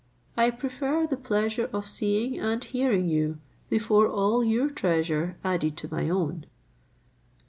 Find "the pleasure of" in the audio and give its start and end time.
1.05-1.85